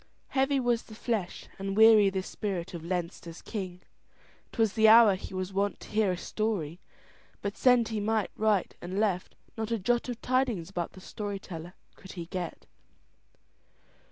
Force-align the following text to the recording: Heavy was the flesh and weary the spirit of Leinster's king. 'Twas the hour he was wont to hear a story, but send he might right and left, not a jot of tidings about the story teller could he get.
Heavy 0.29 0.59
was 0.59 0.81
the 0.81 0.95
flesh 0.95 1.45
and 1.59 1.77
weary 1.77 2.09
the 2.09 2.23
spirit 2.23 2.73
of 2.73 2.83
Leinster's 2.83 3.43
king. 3.43 3.81
'Twas 4.51 4.73
the 4.73 4.87
hour 4.87 5.13
he 5.13 5.31
was 5.35 5.53
wont 5.53 5.79
to 5.79 5.89
hear 5.89 6.11
a 6.11 6.17
story, 6.17 6.79
but 7.43 7.55
send 7.55 7.89
he 7.89 7.99
might 7.99 8.31
right 8.35 8.73
and 8.81 8.99
left, 8.99 9.35
not 9.59 9.69
a 9.69 9.77
jot 9.77 10.09
of 10.09 10.19
tidings 10.19 10.71
about 10.71 10.93
the 10.93 11.01
story 11.01 11.37
teller 11.37 11.75
could 11.95 12.13
he 12.13 12.25
get. 12.25 12.65